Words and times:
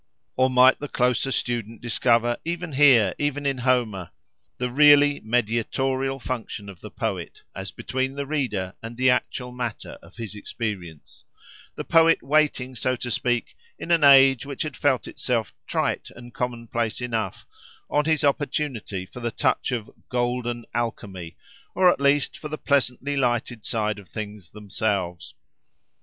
Or 0.35 0.49
might 0.49 0.79
the 0.79 0.87
closer 0.87 1.29
student 1.29 1.79
discover 1.79 2.37
even 2.43 2.71
here, 2.71 3.13
even 3.19 3.45
in 3.45 3.59
Homer, 3.59 4.09
the 4.57 4.71
really 4.71 5.19
mediatorial 5.19 6.17
function 6.17 6.69
of 6.69 6.79
the 6.79 6.89
poet, 6.89 7.43
as 7.55 7.71
between 7.71 8.15
the 8.15 8.25
reader 8.25 8.73
and 8.81 8.97
the 8.97 9.11
actual 9.11 9.51
matter 9.51 9.99
of 10.01 10.17
his 10.17 10.33
experience; 10.33 11.23
the 11.75 11.83
poet 11.83 12.23
waiting, 12.23 12.73
so 12.75 12.95
to 12.95 13.11
speak, 13.11 13.55
in 13.77 13.91
an 13.91 14.03
age 14.03 14.43
which 14.43 14.63
had 14.63 14.75
felt 14.75 15.07
itself 15.07 15.53
trite 15.67 16.07
and 16.15 16.33
commonplace 16.33 16.99
enough, 16.99 17.45
on 17.87 18.05
his 18.05 18.23
opportunity 18.23 19.05
for 19.05 19.19
the 19.19 19.29
touch 19.29 19.71
of 19.71 19.87
"golden 20.09 20.65
alchemy," 20.73 21.37
or 21.75 21.91
at 21.91 22.01
least 22.01 22.39
for 22.39 22.47
the 22.47 22.57
pleasantly 22.57 23.15
lighted 23.15 23.63
side 23.65 23.99
of 23.99 24.09
things 24.09 24.49
themselves? 24.49 25.35